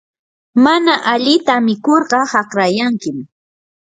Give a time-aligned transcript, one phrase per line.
[0.63, 3.17] mana alita mikurqa haqrayankim.